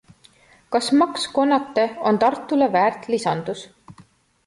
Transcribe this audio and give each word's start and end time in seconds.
Kas 0.75 0.87
Maks 1.01 1.27
Konate 1.35 1.85
on 2.11 2.19
Tartule 2.25 2.73
väärt 2.77 3.07
lisandus? 3.15 3.67